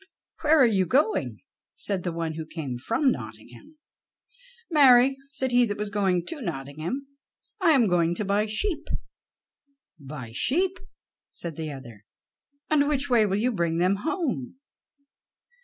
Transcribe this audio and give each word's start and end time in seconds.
"Where 0.41 0.59
are 0.59 0.65
you 0.65 0.87
going?" 0.87 1.41
said 1.75 2.01
the 2.01 2.11
one 2.11 2.33
who 2.33 2.43
came 2.47 2.79
from 2.79 3.11
Nottingham. 3.11 3.77
"Marry," 4.71 5.15
said 5.29 5.51
he 5.51 5.63
that 5.67 5.77
was 5.77 5.91
going 5.91 6.25
to 6.25 6.41
Nottingham, 6.41 7.05
"I 7.59 7.73
am 7.73 7.85
going 7.85 8.15
to 8.15 8.25
buy 8.25 8.47
sheep." 8.47 8.87
"Buy 9.99 10.31
sheep?" 10.33 10.79
said 11.29 11.55
the 11.55 11.71
other, 11.71 12.03
"and 12.67 12.87
which 12.87 13.11
way 13.11 13.27
will 13.27 13.37
you 13.37 13.51
bring 13.51 13.77
them 13.77 13.97
home?" 13.97 14.55